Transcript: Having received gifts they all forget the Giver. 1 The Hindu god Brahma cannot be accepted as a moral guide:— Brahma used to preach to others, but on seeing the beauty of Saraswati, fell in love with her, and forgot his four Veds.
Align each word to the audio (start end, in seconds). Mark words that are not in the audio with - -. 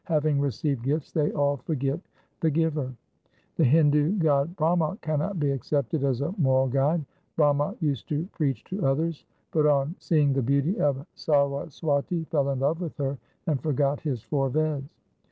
Having 0.05 0.41
received 0.41 0.81
gifts 0.81 1.11
they 1.11 1.31
all 1.33 1.57
forget 1.57 1.99
the 2.39 2.49
Giver. 2.49 2.85
1 2.85 2.97
The 3.57 3.63
Hindu 3.65 4.11
god 4.17 4.55
Brahma 4.55 4.97
cannot 5.03 5.39
be 5.39 5.51
accepted 5.51 6.03
as 6.03 6.21
a 6.21 6.33
moral 6.39 6.69
guide:— 6.69 7.05
Brahma 7.35 7.75
used 7.81 8.09
to 8.09 8.25
preach 8.31 8.63
to 8.63 8.83
others, 8.83 9.25
but 9.51 9.67
on 9.67 9.93
seeing 9.99 10.33
the 10.33 10.41
beauty 10.41 10.79
of 10.81 11.05
Saraswati, 11.13 12.23
fell 12.31 12.49
in 12.49 12.61
love 12.61 12.81
with 12.81 12.97
her, 12.97 13.19
and 13.45 13.61
forgot 13.61 13.99
his 13.99 14.23
four 14.23 14.49
Veds. 14.49 14.89